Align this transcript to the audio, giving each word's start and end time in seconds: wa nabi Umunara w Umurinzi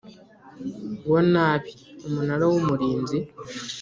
wa 1.11 1.21
nabi 1.31 1.69
Umunara 2.07 2.43
w 2.51 2.53
Umurinzi 2.59 3.17